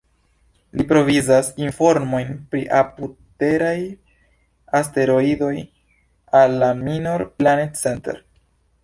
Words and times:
Li 0.77 0.83
provizas 0.91 1.49
informojn 1.65 2.31
pri 2.53 2.61
apud-teraj 2.77 3.75
asteroidoj 4.81 5.53
al 6.41 6.57
la 6.65 6.71
"Minor 6.81 7.27
Planet 7.43 7.79
Center". 7.83 8.19